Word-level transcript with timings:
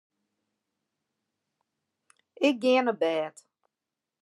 Ik 2.47 2.55
gean 2.63 2.87
op 2.91 2.97
bêd. 3.01 3.35